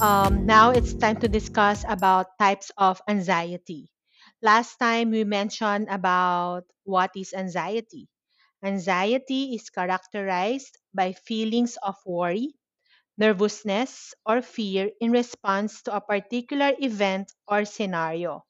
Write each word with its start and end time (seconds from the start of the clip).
Um, 0.00 0.46
now 0.46 0.72
it's 0.72 0.94
time 0.94 1.16
to 1.18 1.28
discuss 1.28 1.84
about 1.88 2.36
types 2.40 2.72
of 2.76 3.00
anxiety. 3.06 3.92
Last 4.42 4.78
time 4.78 5.10
we 5.10 5.22
mentioned 5.22 5.86
about 5.88 6.64
what 6.82 7.12
is 7.14 7.32
anxiety. 7.32 8.08
Anxiety 8.64 9.54
is 9.56 9.70
characterized 9.70 10.78
by 10.94 11.12
feelings 11.12 11.76
of 11.82 11.96
worry, 12.06 12.54
nervousness, 13.18 14.14
or 14.26 14.42
fear 14.42 14.90
in 15.00 15.12
response 15.12 15.82
to 15.82 15.96
a 15.96 16.00
particular 16.00 16.74
event 16.80 17.32
or 17.48 17.64
scenario. 17.64 18.46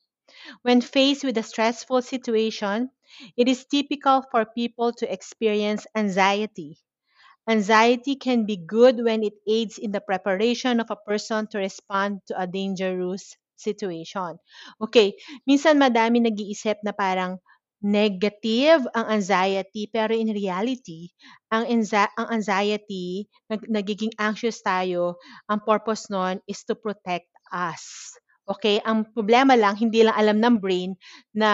When 0.63 0.81
faced 0.81 1.25
with 1.25 1.39
a 1.39 1.43
stressful 1.43 2.03
situation, 2.03 2.91
it 3.37 3.49
is 3.49 3.67
typical 3.67 4.23
for 4.31 4.47
people 4.47 4.93
to 4.95 5.13
experience 5.13 5.87
anxiety 5.95 6.79
Anxiety 7.49 8.17
can 8.17 8.47
be 8.47 8.57
good 8.57 9.01
when 9.05 9.23
it 9.25 9.35
aids 9.49 9.77
in 9.79 9.93
the 9.93 10.01
preparation 10.01 10.81
of 10.81 10.91
a 10.91 10.97
person 11.09 11.47
to 11.49 11.59
respond 11.59 12.21
to 12.29 12.33
a 12.41 12.47
dangerous 12.47 13.37
situation. 13.57 14.39
Okay, 14.81 15.17
minsan 15.49 15.77
madami 15.77 16.21
nag-iisip 16.25 16.81
na 16.85 16.93
parang 16.97 17.37
negative 17.81 18.85
ang 18.93 19.07
anxiety 19.09 19.89
pero 19.89 20.13
in 20.13 20.33
reality, 20.37 21.09
ang 21.53 21.65
anxi- 21.69 22.13
ang 22.17 22.29
anxiety, 22.33 23.25
nag- 23.49 23.69
nagiging 23.69 24.13
anxious 24.21 24.61
tayo, 24.61 25.17
ang 25.49 25.61
purpose 25.65 26.09
nun 26.13 26.41
is 26.49 26.61
to 26.65 26.77
protect 26.77 27.29
us. 27.53 28.17
Okay, 28.49 28.81
ang 28.85 29.07
problema 29.13 29.55
lang 29.57 29.77
hindi 29.81 30.03
lang 30.05 30.17
alam 30.17 30.39
ng 30.41 30.57
brain 30.61 30.93
na 31.37 31.51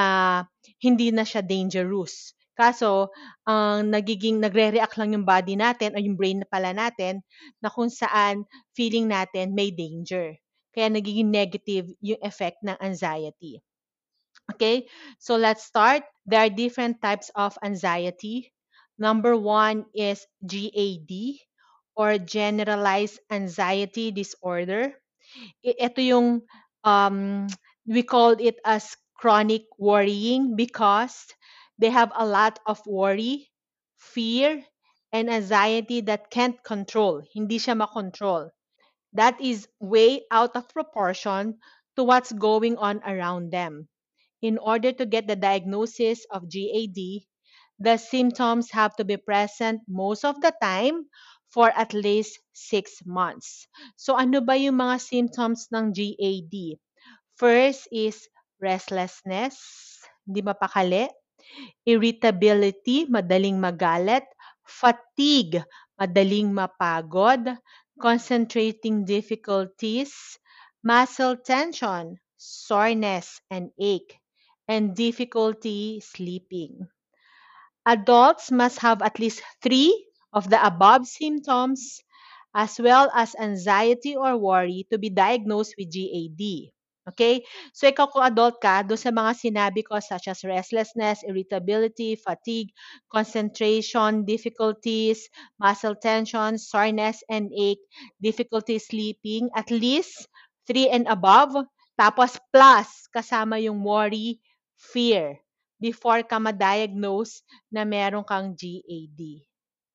hindi 0.82 1.10
na 1.14 1.22
siya 1.26 1.42
dangerous. 1.44 2.35
Kaso, 2.56 3.12
ang 3.44 3.92
nagiging 3.92 4.40
nagre-react 4.40 4.96
lang 4.96 5.12
yung 5.12 5.28
body 5.28 5.54
natin 5.60 5.92
o 5.92 6.00
yung 6.00 6.16
brain 6.16 6.40
pala 6.48 6.72
natin 6.72 7.20
na 7.60 7.68
kung 7.68 7.92
saan 7.92 8.48
feeling 8.72 9.06
natin 9.12 9.52
may 9.52 9.68
danger. 9.70 10.34
Kaya 10.72 10.88
nagiging 10.88 11.28
negative 11.28 11.92
yung 12.00 12.20
effect 12.24 12.64
ng 12.64 12.76
anxiety. 12.80 13.60
Okay, 14.52 14.86
so 15.18 15.34
let's 15.36 15.64
start. 15.66 16.06
There 16.24 16.38
are 16.40 16.52
different 16.52 17.02
types 17.02 17.34
of 17.34 17.58
anxiety. 17.66 18.52
Number 18.96 19.36
one 19.36 19.84
is 19.92 20.24
GAD 20.46 21.42
or 21.98 22.16
Generalized 22.16 23.20
Anxiety 23.28 24.14
Disorder. 24.14 24.94
Ito 25.64 26.00
yung 26.00 26.28
um, 26.86 27.48
we 27.84 28.06
called 28.06 28.40
it 28.40 28.56
as 28.64 28.94
chronic 29.18 29.66
worrying 29.80 30.54
because 30.54 31.26
they 31.78 31.90
have 31.90 32.12
a 32.14 32.26
lot 32.26 32.58
of 32.66 32.80
worry, 32.86 33.50
fear, 33.98 34.64
and 35.12 35.30
anxiety 35.30 36.00
that 36.02 36.30
can't 36.30 36.62
control. 36.62 37.22
Hindi 37.32 37.58
siya 37.58 37.76
makontrol. 37.76 38.50
That 39.12 39.40
is 39.40 39.68
way 39.80 40.24
out 40.30 40.56
of 40.56 40.68
proportion 40.68 41.58
to 41.96 42.04
what's 42.04 42.32
going 42.32 42.76
on 42.76 43.00
around 43.04 43.50
them. 43.52 43.88
In 44.42 44.58
order 44.58 44.92
to 44.92 45.06
get 45.06 45.26
the 45.26 45.36
diagnosis 45.36 46.26
of 46.30 46.48
GAD, 46.52 47.24
the 47.80 47.96
symptoms 47.96 48.70
have 48.72 48.96
to 48.96 49.04
be 49.04 49.16
present 49.16 49.80
most 49.88 50.24
of 50.24 50.40
the 50.40 50.52
time 50.60 51.08
for 51.48 51.72
at 51.72 51.96
least 51.96 52.40
six 52.52 53.00
months. 53.04 53.68
So 53.96 54.16
ano 54.16 54.44
ba 54.44 54.56
yung 54.56 54.76
mga 54.76 55.00
symptoms 55.00 55.68
ng 55.72 55.92
GAD? 55.92 56.76
First 57.36 57.88
is 57.92 58.28
restlessness, 58.60 59.56
hindi 60.24 60.40
mapakali 60.44 61.08
irritability, 61.86 63.06
madaling 63.06 63.58
magalit, 63.60 64.24
fatigue, 64.64 65.62
madaling 66.00 66.52
mapagod, 66.52 67.58
concentrating 68.00 69.04
difficulties, 69.04 70.38
muscle 70.82 71.36
tension, 71.36 72.18
soreness 72.36 73.40
and 73.50 73.70
ache, 73.78 74.18
and 74.68 74.94
difficulty 74.96 76.00
sleeping. 76.00 76.88
Adults 77.86 78.50
must 78.52 78.80
have 78.80 79.00
at 79.00 79.18
least 79.18 79.42
three 79.62 80.08
of 80.30 80.50
the 80.50 80.60
above 80.66 81.06
symptoms 81.06 82.02
as 82.54 82.78
well 82.78 83.10
as 83.14 83.34
anxiety 83.36 84.14
or 84.14 84.36
worry 84.36 84.86
to 84.92 84.98
be 84.98 85.08
diagnosed 85.08 85.74
with 85.78 85.90
GAD. 85.90 86.75
Okay? 87.06 87.46
So, 87.70 87.86
ikaw 87.86 88.10
kung 88.10 88.26
adult 88.26 88.58
ka, 88.58 88.82
doon 88.82 88.98
sa 88.98 89.14
mga 89.14 89.32
sinabi 89.38 89.86
ko 89.86 90.02
such 90.02 90.26
as 90.26 90.42
restlessness, 90.42 91.22
irritability, 91.22 92.18
fatigue, 92.18 92.74
concentration, 93.06 94.26
difficulties, 94.26 95.30
muscle 95.62 95.94
tension, 95.94 96.58
soreness 96.58 97.22
and 97.30 97.54
ache, 97.54 97.82
difficulty 98.18 98.82
sleeping, 98.82 99.46
at 99.54 99.70
least 99.70 100.26
3 100.66 100.90
and 100.90 101.06
above. 101.06 101.54
Tapos 101.94 102.36
plus, 102.50 103.06
kasama 103.14 103.62
yung 103.62 103.80
worry, 103.86 104.42
fear, 104.74 105.38
before 105.80 106.26
ka 106.26 106.36
ma-diagnose 106.42 107.40
na 107.70 107.86
meron 107.86 108.26
kang 108.26 108.52
GAD. 108.52 109.46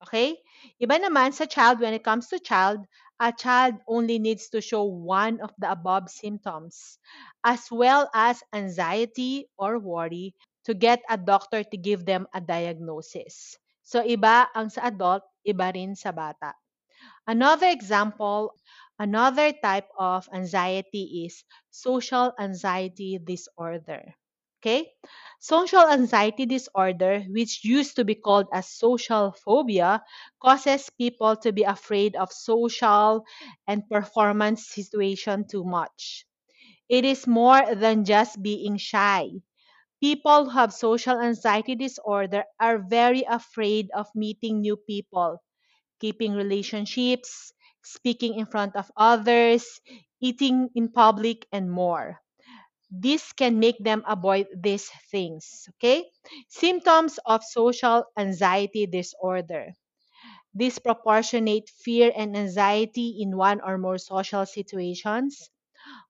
Okay? 0.02 0.34
Iba 0.82 0.98
naman 0.98 1.30
sa 1.36 1.46
child, 1.46 1.78
when 1.84 1.94
it 1.94 2.02
comes 2.02 2.26
to 2.32 2.42
child, 2.42 2.82
a 3.22 3.32
child 3.32 3.78
only 3.88 4.18
needs 4.18 4.50
to 4.50 4.60
show 4.62 4.84
one 4.84 5.40
of 5.42 5.54
the 5.60 5.70
above 5.72 6.10
symptoms, 6.10 6.98
as 7.46 7.70
well 7.72 8.10
as 8.14 8.42
anxiety 8.52 9.48
or 9.58 9.78
worry, 9.78 10.34
to 10.66 10.74
get 10.74 11.02
a 11.10 11.18
doctor 11.18 11.64
to 11.64 11.78
give 11.78 12.06
them 12.06 12.28
a 12.34 12.42
diagnosis. 12.42 13.56
So, 13.84 14.02
iba 14.02 14.50
ang 14.58 14.74
sa 14.74 14.90
adult, 14.90 15.22
iba 15.46 15.70
rin 15.70 15.94
sa 15.96 16.12
bata. 16.12 16.58
Another 17.28 17.68
example, 17.70 18.54
another 19.00 19.54
type 19.54 19.90
of 19.98 20.30
anxiety 20.34 21.26
is 21.26 21.46
social 21.72 22.34
anxiety 22.40 23.18
disorder. 23.18 24.16
Okay? 24.62 24.94
Social 25.42 25.90
anxiety 25.90 26.46
disorder, 26.46 27.26
which 27.28 27.66
used 27.66 27.98
to 27.98 28.06
be 28.06 28.16
called 28.16 28.48
as 28.54 28.70
social 28.70 29.34
phobia, 29.34 30.04
causes 30.40 30.90
people 30.90 31.36
to 31.38 31.52
be 31.52 31.64
afraid 31.64 32.16
of 32.16 32.32
social 32.32 33.26
and 33.68 33.90
performance 33.90 34.68
situation 34.68 35.46
too 35.48 35.66
much. 35.66 36.26
It 36.90 37.06
is 37.06 37.28
more 37.28 37.76
than 37.76 38.06
just 38.06 38.42
being 38.42 38.78
shy. 38.78 39.30
People 40.02 40.46
who 40.46 40.52
have 40.52 40.74
social 40.74 41.20
anxiety 41.20 41.76
disorder 41.76 42.44
are 42.60 42.78
very 42.80 43.24
afraid 43.24 43.90
of 43.96 44.08
meeting 44.16 44.62
new 44.62 44.76
people, 44.78 45.42
keeping 46.00 46.34
relationships, 46.34 47.54
speaking 47.84 48.36
in 48.36 48.46
front 48.48 48.76
of 48.76 48.92
others, 48.98 49.82
eating 50.22 50.70
in 50.76 50.92
public, 50.92 51.48
and 51.52 51.72
more 51.72 52.22
this 52.92 53.34
can 53.34 53.60
make 53.60 53.80
them 53.84 54.04
avoid 54.08 54.48
these 54.56 54.90
things. 55.12 55.68
Okay? 55.78 56.12
Symptoms 56.50 57.20
of 57.26 57.44
social 57.44 58.06
anxiety 58.18 58.86
disorder 58.86 59.74
disproportionate 60.56 61.70
fear 61.70 62.12
and 62.16 62.36
anxiety 62.38 63.18
in 63.20 63.36
one 63.38 63.60
or 63.62 63.78
more 63.78 63.98
social 63.98 64.46
situations, 64.46 65.50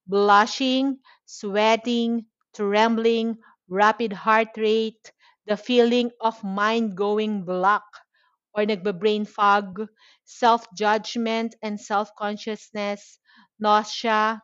blushing, 0.06 0.98
sweating, 1.26 2.26
trembling, 2.54 3.38
rapid 3.68 4.12
heart 4.12 4.48
rate, 4.56 5.12
the 5.46 5.56
feeling 5.56 6.10
of 6.20 6.42
mind 6.44 6.96
going 6.96 7.44
black 7.44 7.84
or 8.54 8.64
nagbe-brain 8.64 9.24
fog, 9.26 9.86
self-judgment 10.24 11.54
and 11.62 11.80
self-consciousness, 11.80 13.18
nausea, 13.58 14.42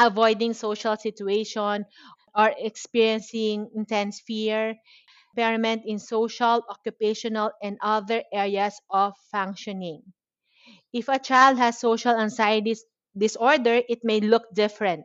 avoiding 0.00 0.54
social 0.54 0.96
situation 0.96 1.86
or 2.34 2.54
experiencing 2.58 3.70
intense 3.76 4.20
fear, 4.20 4.76
impairment 5.36 5.82
in 5.86 5.98
social, 5.98 6.64
occupational, 6.70 7.52
and 7.62 7.78
other 7.82 8.24
areas 8.32 8.80
of 8.90 9.14
functioning. 9.32 10.02
If 10.92 11.08
a 11.08 11.18
child 11.18 11.58
has 11.58 11.80
social 11.80 12.14
anxiety 12.16 12.76
disorder, 13.18 13.82
it 13.88 14.04
may 14.04 14.20
look 14.20 14.44
different. 14.54 15.04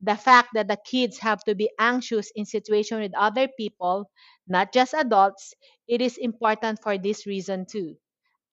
The 0.00 0.16
fact 0.16 0.50
that 0.54 0.68
the 0.68 0.76
kids 0.76 1.18
have 1.18 1.44
to 1.44 1.54
be 1.54 1.70
anxious 1.78 2.32
in 2.34 2.46
situation 2.46 3.00
with 3.00 3.14
other 3.16 3.48
people, 3.48 4.10
not 4.48 4.72
just 4.72 4.94
adults, 4.94 5.54
it 5.88 6.00
is 6.02 6.16
important 6.18 6.82
for 6.82 6.98
this 6.98 7.26
reason 7.26 7.66
too. 7.66 7.96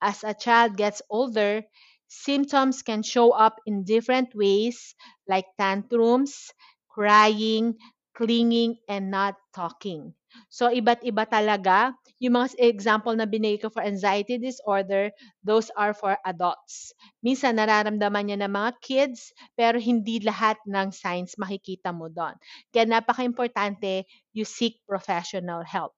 As 0.01 0.23
a 0.23 0.33
child 0.33 0.77
gets 0.77 1.01
older, 1.09 1.63
symptoms 2.07 2.81
can 2.81 3.04
show 3.04 3.31
up 3.31 3.57
in 3.66 3.84
different 3.84 4.34
ways 4.36 4.96
like 5.28 5.46
tantrums, 5.57 6.52
crying, 6.90 7.75
clinging, 8.16 8.78
and 8.88 9.12
not 9.12 9.36
talking. 9.54 10.16
So, 10.52 10.68
iba't 10.72 11.04
iba 11.04 11.24
talaga. 11.28 11.96
Yung 12.19 12.36
mga 12.40 12.60
example 12.60 13.16
na 13.16 13.28
binigay 13.28 13.60
ko 13.60 13.72
for 13.72 13.84
anxiety 13.84 14.36
disorder, 14.40 15.12
those 15.44 15.72
are 15.75 15.92
for 15.96 16.16
adults. 16.28 16.92
Minsan, 17.24 17.60
nararamdaman 17.60 18.31
niya 18.31 18.40
ng 18.44 18.52
mga 18.52 18.72
kids, 18.84 19.31
pero 19.56 19.80
hindi 19.80 20.19
lahat 20.24 20.60
ng 20.68 20.92
signs 20.92 21.36
makikita 21.40 21.92
mo 21.96 22.07
doon. 22.12 22.36
Kaya 22.72 22.88
napaka-importante, 22.88 24.07
you 24.36 24.44
seek 24.48 24.80
professional 24.88 25.63
help. 25.63 25.96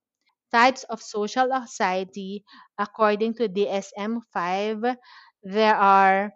Types 0.48 0.82
of 0.88 1.04
social 1.04 1.52
anxiety, 1.52 2.40
according 2.80 3.36
to 3.36 3.52
DSM-5, 3.52 4.80
there 5.42 5.76
are 5.76 6.32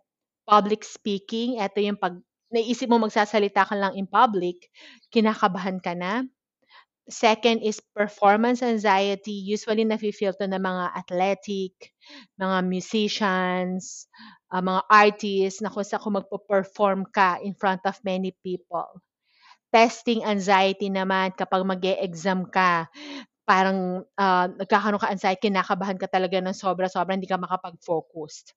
public 0.49 0.83
speaking. 0.85 1.59
Ito 1.63 1.79
yung 1.83 1.99
pag 2.01 2.19
naisip 2.53 2.89
mo 2.91 3.01
magsasalita 3.01 3.65
ka 3.65 3.75
lang 3.79 3.97
in 3.97 4.07
public, 4.11 4.69
kinakabahan 5.13 5.81
ka 5.81 5.97
na. 5.97 6.27
Second 7.11 7.61
is 7.67 7.83
performance 7.95 8.63
anxiety. 8.63 9.35
Usually 9.35 9.83
nafe-feel 9.83 10.33
to 10.39 10.47
ng 10.47 10.63
mga 10.63 10.85
athletic, 10.95 11.75
mga 12.39 12.59
musicians, 12.65 14.07
uh, 14.55 14.63
mga 14.63 14.83
artists 14.87 15.61
na 15.61 15.71
kung 15.73 15.83
saan 15.83 16.03
kung 16.03 16.17
magpo-perform 16.23 17.11
ka 17.11 17.43
in 17.43 17.59
front 17.59 17.83
of 17.91 17.99
many 18.07 18.31
people. 18.47 19.03
Testing 19.75 20.23
anxiety 20.23 20.93
naman 20.93 21.35
kapag 21.35 21.65
mag 21.67 21.83
exam 21.83 22.47
ka, 22.47 22.87
parang 23.49 24.05
uh, 24.17 24.47
nagkakaroon 24.61 25.03
ka 25.03 25.11
anxiety, 25.13 25.51
kinakabahan 25.51 25.99
ka 25.99 26.07
talaga 26.09 26.39
ng 26.41 26.57
sobra-sobra, 26.57 27.17
hindi 27.19 27.29
ka 27.31 27.41
makapag-focus. 27.41 28.53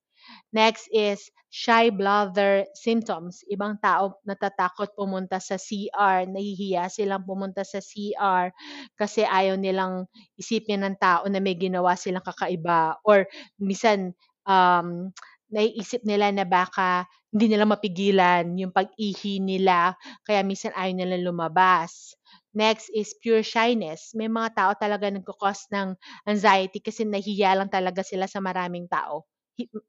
Next 0.53 0.87
is 0.91 1.31
shy 1.51 1.87
bladder 1.91 2.67
symptoms. 2.75 3.43
Ibang 3.47 3.79
tao 3.79 4.19
natatakot 4.27 4.91
pumunta 4.95 5.39
sa 5.39 5.55
CR, 5.55 6.27
nahihiya 6.27 6.91
silang 6.91 7.23
pumunta 7.23 7.63
sa 7.63 7.79
CR 7.79 8.51
kasi 8.99 9.23
ayaw 9.23 9.55
nilang 9.55 10.07
isipin 10.35 10.83
ng 10.83 10.95
tao 10.99 11.23
na 11.31 11.39
may 11.39 11.55
ginawa 11.55 11.95
silang 11.95 12.23
kakaiba 12.25 12.99
or 13.07 13.23
minsan 13.59 14.11
um, 14.43 15.11
naiisip 15.51 16.03
nila 16.03 16.33
na 16.33 16.43
baka 16.43 17.05
hindi 17.31 17.51
nila 17.51 17.67
mapigilan 17.67 18.55
yung 18.55 18.71
pag-ihi 18.71 19.39
nila 19.43 19.93
kaya 20.23 20.41
minsan 20.43 20.71
ayaw 20.75 20.95
nila 20.95 21.19
lumabas. 21.19 22.15
Next 22.55 22.87
is 22.95 23.11
pure 23.19 23.43
shyness. 23.43 24.15
May 24.15 24.31
mga 24.31 24.55
tao 24.55 24.71
talaga 24.79 25.11
nagkakos 25.11 25.67
ng 25.75 25.95
anxiety 26.23 26.79
kasi 26.79 27.03
nahihiya 27.03 27.59
lang 27.59 27.67
talaga 27.67 27.99
sila 28.03 28.31
sa 28.31 28.39
maraming 28.39 28.87
tao 28.87 29.27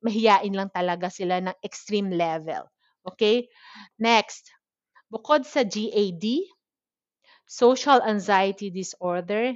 mahiyain 0.03 0.55
lang 0.55 0.71
talaga 0.71 1.11
sila 1.11 1.43
ng 1.43 1.57
extreme 1.63 2.11
level. 2.15 2.67
Okay? 3.07 3.51
Next, 3.99 4.51
bukod 5.11 5.47
sa 5.47 5.63
GAD, 5.67 6.25
social 7.47 8.03
anxiety 8.03 8.71
disorder, 8.71 9.55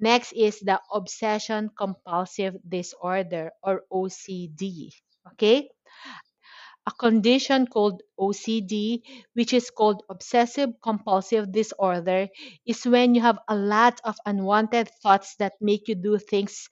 next 0.00 0.32
is 0.32 0.60
the 0.60 0.80
obsession 0.92 1.70
compulsive 1.76 2.56
disorder 2.64 3.52
or 3.62 3.84
OCD. 3.92 4.92
Okay? 5.34 5.68
A 6.86 6.92
condition 6.92 7.66
called 7.66 8.02
OCD, 8.16 9.02
which 9.34 9.52
is 9.52 9.70
called 9.70 10.04
obsessive 10.08 10.70
compulsive 10.80 11.50
disorder, 11.50 12.28
is 12.64 12.86
when 12.86 13.16
you 13.16 13.20
have 13.20 13.38
a 13.48 13.56
lot 13.56 14.00
of 14.04 14.14
unwanted 14.26 14.88
thoughts 15.02 15.34
that 15.42 15.54
make 15.60 15.88
you 15.88 15.96
do 15.96 16.18
things 16.18 16.68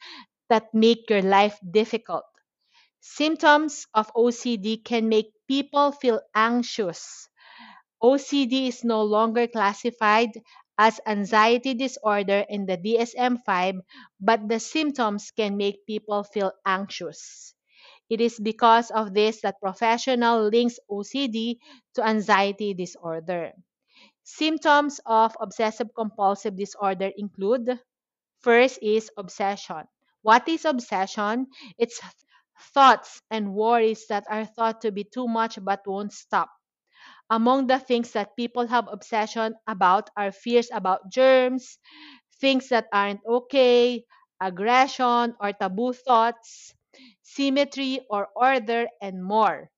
that 0.49 0.73
make 0.75 1.11
your 1.11 1.23
life 1.23 1.59
difficult. 1.69 2.25
Symptoms 3.01 3.87
of 3.93 4.11
OCD 4.15 4.79
can 4.79 5.09
make 5.11 5.35
people 5.47 5.93
feel 5.93 6.23
anxious. 6.35 7.29
OCD 8.03 8.69
is 8.69 8.85
no 8.85 9.03
longer 9.03 9.47
classified 9.49 10.31
as 10.79 11.01
anxiety 11.07 11.75
disorder 11.75 12.45
in 12.49 12.67
the 12.67 12.77
DSM 12.79 13.39
5, 13.45 13.77
but 14.21 14.49
the 14.49 14.61
symptoms 14.61 15.31
can 15.33 15.57
make 15.57 15.87
people 15.87 16.25
feel 16.25 16.53
anxious. 16.65 17.55
It 18.11 18.21
is 18.21 18.39
because 18.39 18.91
of 18.91 19.15
this 19.15 19.41
that 19.43 19.61
professional 19.61 20.49
links 20.49 20.79
OCD 20.91 21.61
to 21.95 22.07
anxiety 22.07 22.75
disorder. 22.75 23.53
Symptoms 24.25 25.01
of 25.05 25.37
obsessive 25.41 25.95
compulsive 25.95 26.57
disorder 26.57 27.13
include 27.19 27.79
first 28.41 28.79
is 28.83 29.11
obsession. 29.17 29.89
What 30.23 30.49
is 30.49 30.65
obsession? 30.65 31.49
It's 31.79 32.01
thoughts 32.61 33.23
and 33.31 33.55
worries 33.55 34.07
that 34.09 34.25
are 34.29 34.45
thought 34.45 34.81
to 34.83 34.93
be 34.93 35.05
too 35.05 35.27
much 35.29 35.59
but 35.63 35.87
won't 35.87 36.13
stop. 36.13 36.51
Among 37.31 37.67
the 37.67 37.79
things 37.79 38.13
that 38.13 38.37
people 38.37 38.67
have 38.67 38.89
obsession 38.91 39.55
about 39.67 40.11
are 40.17 40.33
fears 40.33 40.69
about 40.73 41.11
germs, 41.11 41.79
things 42.41 42.69
that 42.69 42.89
aren't 42.93 43.21
okay, 43.27 44.05
aggression 44.41 45.37
or 45.39 45.53
taboo 45.53 45.93
thoughts, 45.93 46.75
symmetry 47.23 48.01
or 48.11 48.29
order, 48.35 48.89
and 49.01 49.23
more. 49.23 49.71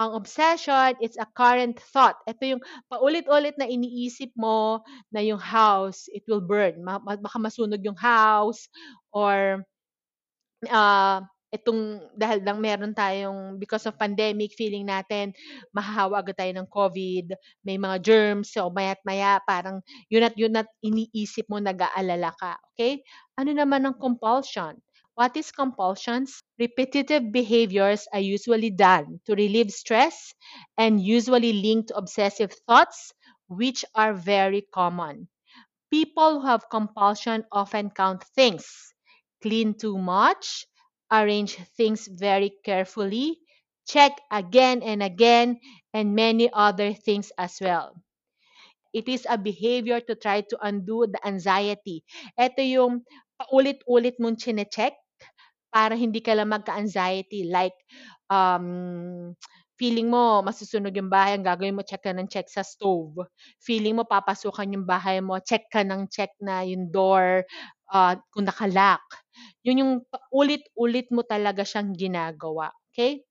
Ang 0.00 0.12
obsession, 0.12 0.96
it's 1.00 1.16
a 1.16 1.28
current 1.36 1.80
thought. 1.80 2.20
Ito 2.28 2.56
yung 2.56 2.62
paulit-ulit 2.92 3.56
na 3.56 3.64
iniisip 3.64 4.32
mo 4.36 4.84
na 5.12 5.20
yung 5.24 5.40
house, 5.40 6.08
it 6.12 6.24
will 6.28 6.44
burn. 6.44 6.84
Baka 6.84 7.36
masunog 7.40 7.80
yung 7.84 7.96
house 7.96 8.68
or 9.12 9.64
uh, 10.68 11.20
itong 11.54 12.02
dahil 12.18 12.42
lang 12.42 12.58
meron 12.58 12.92
tayong 12.92 13.56
because 13.56 13.86
of 13.86 13.98
pandemic 13.98 14.52
feeling 14.58 14.86
natin 14.86 15.30
mahahawa 15.70 16.20
agad 16.20 16.36
tayo 16.36 16.52
ng 16.58 16.68
COVID, 16.68 17.26
may 17.62 17.78
mga 17.78 17.96
germs, 18.02 18.50
so 18.50 18.68
maya't 18.68 18.98
maya 19.06 19.38
parang 19.46 19.80
yun 20.10 20.26
at 20.26 20.34
yun 20.34 20.58
at 20.58 20.66
iniisip 20.82 21.46
mo 21.46 21.62
nag-aalala 21.62 22.34
ka. 22.36 22.58
Okay? 22.74 23.00
Ano 23.38 23.54
naman 23.54 23.86
ang 23.86 23.96
compulsion? 23.96 24.76
What 25.16 25.32
is 25.32 25.48
compulsions? 25.48 26.44
Repetitive 26.60 27.32
behaviors 27.32 28.04
are 28.12 28.20
usually 28.20 28.68
done 28.68 29.16
to 29.24 29.32
relieve 29.32 29.72
stress 29.72 30.36
and 30.76 31.00
usually 31.00 31.56
linked 31.56 31.88
obsessive 31.96 32.52
thoughts, 32.68 33.16
which 33.48 33.80
are 33.96 34.12
very 34.12 34.68
common. 34.76 35.32
People 35.88 36.44
who 36.44 36.46
have 36.46 36.68
compulsion 36.68 37.48
often 37.48 37.88
count 37.88 38.28
things, 38.36 38.92
clean 39.40 39.72
too 39.72 39.96
much, 39.96 40.68
arrange 41.12 41.56
things 41.76 42.06
very 42.08 42.52
carefully, 42.64 43.38
check 43.86 44.18
again 44.30 44.82
and 44.82 45.02
again, 45.02 45.60
and 45.94 46.14
many 46.14 46.50
other 46.52 46.92
things 46.94 47.32
as 47.38 47.58
well. 47.60 47.94
It 48.94 49.08
is 49.08 49.26
a 49.28 49.36
behavior 49.36 50.00
to 50.00 50.14
try 50.16 50.40
to 50.48 50.56
undo 50.64 51.04
the 51.06 51.20
anxiety. 51.26 52.02
Ito 52.40 52.62
yung 52.64 53.04
paulit-ulit 53.36 54.16
mong 54.18 54.40
chine-check 54.40 54.96
para 55.74 55.94
hindi 55.98 56.20
ka 56.24 56.32
lang 56.34 56.50
magka-anxiety. 56.54 57.48
Like, 57.50 57.76
um, 58.32 59.36
feeling 59.76 60.08
mo 60.08 60.40
masusunog 60.40 60.96
yung 60.96 61.12
bahay, 61.12 61.36
ang 61.36 61.44
gagawin 61.44 61.76
mo 61.76 61.84
check 61.84 62.00
ka 62.06 62.12
ng 62.16 62.28
check 62.32 62.48
sa 62.48 62.64
stove. 62.64 63.20
Feeling 63.60 64.00
mo 64.00 64.04
papasukan 64.08 64.72
yung 64.72 64.86
bahay 64.88 65.20
mo, 65.20 65.36
check 65.44 65.68
ka 65.68 65.84
ng 65.84 66.08
check 66.08 66.32
na 66.40 66.64
yung 66.64 66.88
door, 66.88 67.44
uh, 67.92 68.14
kung 68.32 68.48
nakalock. 68.48 69.04
Yun 69.66 69.80
yung 69.82 69.92
ulit-ulit 70.32 71.08
mo 71.12 71.22
talaga 71.26 71.62
siyang 71.66 71.92
ginagawa. 71.96 72.70
Okay? 72.92 73.24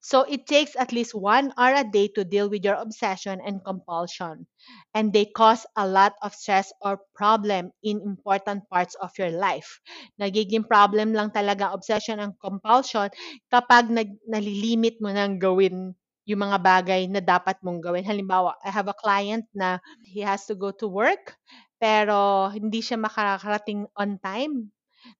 So 0.00 0.22
it 0.26 0.46
takes 0.46 0.74
at 0.74 0.90
least 0.92 1.14
one 1.14 1.54
hour 1.56 1.74
a 1.78 1.86
day 1.86 2.08
to 2.18 2.24
deal 2.24 2.50
with 2.50 2.64
your 2.64 2.74
obsession 2.74 3.38
and 3.44 3.62
compulsion. 3.62 4.46
And 4.94 5.12
they 5.12 5.26
cause 5.26 5.66
a 5.76 5.86
lot 5.86 6.14
of 6.22 6.34
stress 6.34 6.72
or 6.82 6.98
problem 7.14 7.70
in 7.82 8.02
important 8.02 8.66
parts 8.70 8.94
of 8.98 9.10
your 9.18 9.30
life. 9.30 9.78
Nagiging 10.20 10.66
problem 10.66 11.14
lang 11.14 11.30
talaga 11.30 11.70
obsession 11.70 12.18
and 12.18 12.34
compulsion 12.42 13.10
kapag 13.50 13.90
nag, 13.90 14.18
nalilimit 14.26 14.98
mo 14.98 15.14
nang 15.14 15.38
gawin 15.38 15.94
yung 16.28 16.44
mga 16.44 16.58
bagay 16.60 17.08
na 17.08 17.24
dapat 17.24 17.56
mong 17.64 17.80
gawin. 17.80 18.04
Halimbawa, 18.04 18.52
I 18.60 18.68
have 18.74 18.90
a 18.90 18.98
client 18.98 19.46
na 19.56 19.78
he 20.04 20.20
has 20.20 20.44
to 20.50 20.54
go 20.58 20.74
to 20.76 20.84
work 20.90 21.38
pero 21.78 22.50
hindi 22.52 22.82
siya 22.82 22.98
makakarating 23.00 23.86
on 23.94 24.18
time 24.20 24.70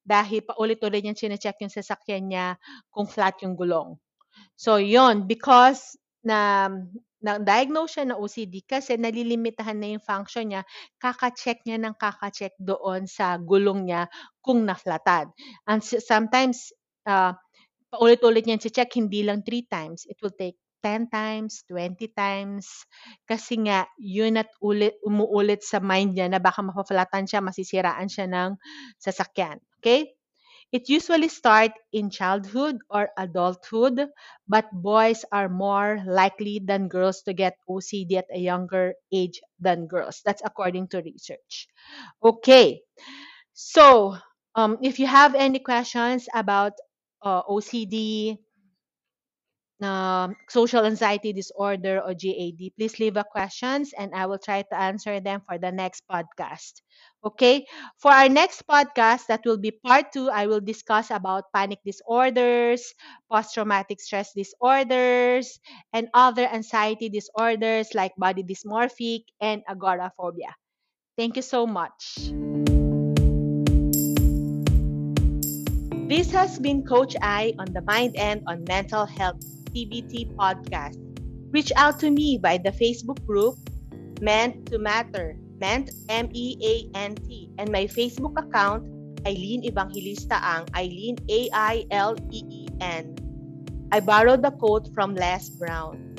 dahil 0.03 0.43
paulit-ulit 0.43 1.01
niyang 1.01 1.17
chine-check 1.17 1.57
yung 1.63 1.73
sasakyan 1.73 2.23
niya 2.29 2.47
kung 2.91 3.07
flat 3.07 3.39
yung 3.41 3.55
gulong. 3.55 3.95
So, 4.59 4.77
yon 4.77 5.25
because 5.25 5.95
na 6.23 6.69
na-diagnose 7.19 7.99
siya 7.99 8.05
ng 8.11 8.19
OCD 8.19 8.63
kasi 8.63 8.95
nalilimitahan 8.95 9.75
na 9.75 9.91
yung 9.95 10.03
function 10.03 10.51
niya, 10.51 10.63
kaka-check 11.03 11.63
niya 11.67 11.75
ng 11.79 11.95
kaka-check 11.99 12.55
doon 12.59 13.07
sa 13.11 13.35
gulong 13.39 13.87
niya 13.91 14.07
kung 14.39 14.63
naflatad. 14.63 15.27
And 15.67 15.83
sometimes, 15.83 16.71
uh, 17.03 17.35
paulit-ulit 17.91 18.47
niyan 18.47 18.63
si-check, 18.63 18.95
hindi 18.95 19.27
lang 19.27 19.43
3 19.43 19.67
times. 19.67 20.07
It 20.07 20.19
will 20.23 20.35
take 20.35 20.55
10 20.81 21.11
times, 21.11 21.63
20 21.67 22.09
times. 22.15 22.87
Kasi 23.27 23.59
nga, 23.67 23.87
yun 23.99 24.39
at 24.39 24.51
ulit, 24.63 24.97
umuulit 25.05 25.61
sa 25.63 25.79
mind 25.79 26.15
niya 26.15 26.27
na 26.31 26.41
baka 26.41 26.63
mapaflatan 26.63 27.27
siya, 27.27 27.43
masisiraan 27.43 28.09
siya 28.09 28.27
ng 28.27 28.57
sasakyan. 28.99 29.59
Okay? 29.79 30.15
It 30.71 30.85
usually 30.85 31.29
starts 31.33 31.73
in 31.91 32.13
childhood 32.13 32.77
or 32.93 33.09
adulthood, 33.17 34.05
but 34.45 34.69
boys 34.69 35.25
are 35.33 35.49
more 35.49 35.97
likely 36.05 36.61
than 36.61 36.87
girls 36.87 37.25
to 37.25 37.33
get 37.33 37.57
OCD 37.65 38.21
at 38.21 38.29
a 38.29 38.37
younger 38.37 38.93
age 39.11 39.41
than 39.57 39.87
girls. 39.89 40.21
That's 40.21 40.45
according 40.45 40.93
to 40.93 41.01
research. 41.01 41.65
Okay, 42.21 42.85
so 43.53 44.15
um, 44.53 44.77
if 44.81 44.99
you 44.99 45.07
have 45.07 45.33
any 45.33 45.57
questions 45.57 46.29
about 46.35 46.73
uh, 47.25 47.41
OCD, 47.49 48.37
social 49.79 50.83
anxiety 50.85 51.31
disorder 51.31 52.01
or 52.03 52.13
GAD, 52.13 52.75
please 52.75 52.99
leave 52.99 53.15
a 53.15 53.23
questions 53.23 53.93
and 53.97 54.11
I 54.13 54.25
will 54.25 54.37
try 54.37 54.61
to 54.63 54.75
answer 54.75 55.19
them 55.19 55.41
for 55.47 55.57
the 55.57 55.71
next 55.71 56.03
podcast. 56.11 56.83
Okay, 57.23 57.65
for 57.97 58.11
our 58.11 58.27
next 58.27 58.67
podcast, 58.67 59.27
that 59.27 59.41
will 59.45 59.57
be 59.57 59.71
part 59.71 60.11
two, 60.11 60.29
I 60.29 60.47
will 60.47 60.59
discuss 60.59 61.11
about 61.11 61.51
panic 61.53 61.79
disorders, 61.85 62.93
post 63.31 63.53
traumatic 63.53 63.99
stress 63.99 64.31
disorders, 64.35 65.59
and 65.93 66.07
other 66.13 66.47
anxiety 66.47 67.09
disorders 67.09 67.93
like 67.93 68.15
body 68.17 68.43
dysmorphic 68.43 69.23
and 69.39 69.63
agoraphobia. 69.67 70.55
Thank 71.17 71.35
you 71.35 71.43
so 71.43 71.67
much. 71.67 72.31
This 76.09 76.31
has 76.31 76.57
been 76.57 76.83
Coach 76.83 77.15
I 77.21 77.53
on 77.59 77.71
the 77.71 77.83
Mind 77.85 78.15
End 78.17 78.41
on 78.47 78.65
Mental 78.67 79.05
Health 79.05 79.58
TBT 79.73 80.35
podcast. 80.35 80.97
Reach 81.51 81.71
out 81.75 81.99
to 81.99 82.11
me 82.11 82.37
by 82.37 82.57
the 82.57 82.71
Facebook 82.71 83.23
group 83.25 83.57
Meant 84.21 84.67
to 84.67 84.77
Matter, 84.77 85.35
Meant 85.57 85.91
M 86.09 86.29
E 86.33 86.57
A 86.61 86.97
N 86.97 87.15
T, 87.15 87.49
and 87.57 87.71
my 87.71 87.85
Facebook 87.85 88.37
account 88.37 88.85
Eileen 89.25 89.65
Evangelista 89.65 90.39
Ang, 90.39 90.67
Eileen 90.75 91.17
A 91.29 91.49
I 91.53 91.85
L 91.91 92.15
E 92.31 92.43
E 92.47 92.67
N. 92.81 93.15
I 93.91 93.99
borrowed 93.99 94.43
the 94.43 94.51
quote 94.51 94.93
from 94.93 95.15
Les 95.15 95.49
Brown. 95.49 96.15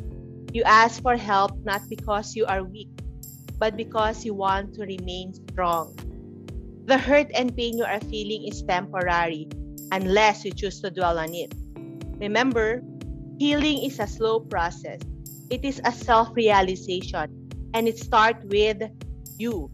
You 0.52 0.62
ask 0.66 1.00
for 1.00 1.16
help 1.16 1.54
not 1.62 1.82
because 1.88 2.34
you 2.34 2.44
are 2.46 2.64
weak, 2.64 2.90
but 3.58 3.76
because 3.76 4.24
you 4.24 4.34
want 4.34 4.74
to 4.74 4.82
remain 4.82 5.32
strong. 5.32 5.94
The 6.86 6.98
hurt 6.98 7.30
and 7.34 7.54
pain 7.54 7.78
you 7.78 7.84
are 7.84 8.00
feeling 8.10 8.50
is 8.50 8.66
temporary 8.66 9.46
unless 9.92 10.44
you 10.44 10.50
choose 10.50 10.80
to 10.80 10.90
dwell 10.90 11.18
on 11.18 11.30
it. 11.34 11.54
Remember, 12.18 12.82
healing 13.40 13.82
is 13.82 13.98
a 13.98 14.06
slow 14.06 14.38
process. 14.38 15.00
It 15.48 15.64
is 15.64 15.80
a 15.86 15.90
self-realization 15.90 17.48
and 17.72 17.88
it 17.88 17.98
starts 17.98 18.44
with 18.44 18.82
you. 19.38 19.70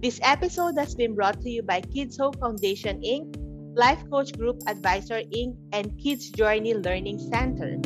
This 0.00 0.20
episode 0.22 0.78
has 0.78 0.94
been 0.94 1.16
brought 1.16 1.40
to 1.42 1.50
you 1.50 1.62
by 1.64 1.80
Kids 1.80 2.16
Hope 2.16 2.38
Foundation 2.38 3.02
Inc., 3.02 3.34
Life 3.74 4.08
Coach 4.08 4.38
Group 4.38 4.62
Advisor 4.68 5.22
Inc., 5.34 5.56
and 5.72 5.98
Kids 5.98 6.30
Journey 6.30 6.74
Learning 6.74 7.18
Center. 7.18 7.82